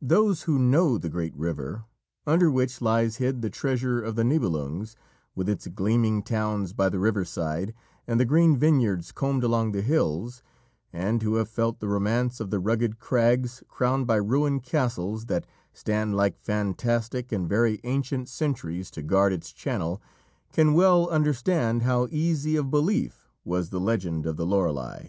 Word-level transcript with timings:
Those 0.00 0.42
who 0.44 0.56
know 0.56 0.98
the 0.98 1.08
great 1.08 1.34
river, 1.36 1.82
under 2.28 2.48
which 2.48 2.80
lies 2.80 3.16
hid 3.16 3.42
the 3.42 3.50
treasure 3.50 4.00
of 4.00 4.14
the 4.14 4.22
Nibelungs, 4.22 4.94
with 5.34 5.48
its 5.48 5.66
"gleaming 5.66 6.22
towns 6.22 6.72
by 6.72 6.88
the 6.88 7.00
river 7.00 7.24
side 7.24 7.74
and 8.06 8.20
the 8.20 8.24
green 8.24 8.56
vineyards 8.56 9.10
combed 9.10 9.42
along 9.42 9.72
the 9.72 9.82
hills," 9.82 10.44
and 10.92 11.22
who 11.24 11.34
have 11.34 11.48
felt 11.48 11.80
the 11.80 11.88
romance 11.88 12.38
of 12.38 12.50
the 12.50 12.60
rugged 12.60 13.00
crags, 13.00 13.64
crowned 13.66 14.06
by 14.06 14.14
ruined 14.14 14.62
castles, 14.62 15.26
that 15.26 15.44
stand 15.72 16.14
like 16.14 16.38
fantastic 16.38 17.32
and 17.32 17.48
very 17.48 17.80
ancient 17.82 18.28
sentries 18.28 18.92
to 18.92 19.02
guard 19.02 19.32
its 19.32 19.50
channel, 19.52 20.00
can 20.52 20.74
well 20.74 21.08
understand 21.08 21.82
how 21.82 22.06
easy 22.12 22.54
of 22.54 22.70
belief 22.70 23.28
was 23.44 23.70
the 23.70 23.80
legend 23.80 24.24
of 24.24 24.36
the 24.36 24.46
Lorelei. 24.46 25.02